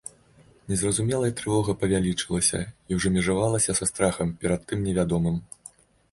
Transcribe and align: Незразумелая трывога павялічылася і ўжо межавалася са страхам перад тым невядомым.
Незразумелая 0.71 1.27
трывога 1.41 1.75
павялічылася 1.81 2.61
і 2.89 2.97
ўжо 2.99 3.11
межавалася 3.17 3.75
са 3.81 3.85
страхам 3.91 4.33
перад 4.45 4.65
тым 4.71 4.79
невядомым. 4.89 5.37